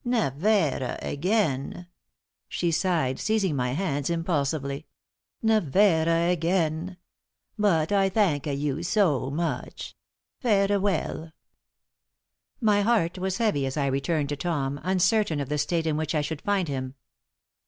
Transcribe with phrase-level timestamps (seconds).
[0.03, 1.85] "Nevaire again,"
[2.49, 4.87] she sighed, seizing my hands impulsively.
[5.43, 6.97] "Nevaire again.
[7.55, 9.95] But I thanka you so much.
[10.41, 11.33] Fareawell."
[12.59, 16.15] My heart was heavy as I returned to Tom, uncertain of the state in which
[16.15, 16.95] I should find him.